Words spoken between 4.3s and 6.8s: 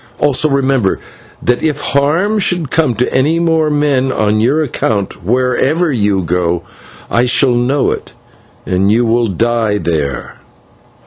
your account, wherever you go